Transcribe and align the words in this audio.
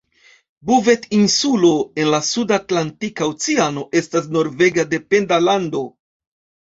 Buvet-Insulo 0.69 1.69
en 2.03 2.09
la 2.15 2.21
suda 2.29 2.57
Atlantika 2.61 3.27
Oceano 3.35 3.87
estas 4.01 4.31
norvega 4.39 4.87
dependa 4.95 5.41
lando. 5.47 5.85